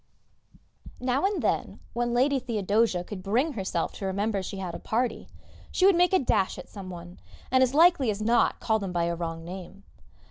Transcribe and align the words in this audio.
Now 0.99 1.25
and 1.27 1.43
then, 1.43 1.79
when 1.93 2.11
Lady 2.11 2.39
Theodosia 2.39 3.03
could 3.03 3.21
bring 3.21 3.53
herself 3.53 3.91
to 3.93 4.05
remember 4.07 4.41
she 4.41 4.57
had 4.57 4.73
a 4.73 4.79
party, 4.79 5.27
she 5.71 5.85
would 5.85 5.95
make 5.95 6.11
a 6.11 6.17
dash 6.17 6.57
at 6.57 6.69
some 6.69 6.89
one, 6.89 7.19
and 7.51 7.61
as 7.61 7.75
likely 7.75 8.09
as 8.09 8.19
not 8.19 8.59
call 8.59 8.79
them 8.79 8.91
by 8.91 9.03
a 9.03 9.15
wrong 9.15 9.45
name. 9.45 9.83